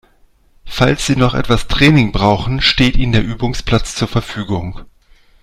[0.65, 4.81] Falls Sie noch etwas Training brauchen, steht Ihnen der Übungsplatz zur Verfügung.